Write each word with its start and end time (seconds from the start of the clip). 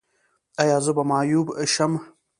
ایا 0.61 0.77
زه 0.85 0.91
به 0.97 1.03
معیوب 1.09 1.47
شم؟ 1.73 1.93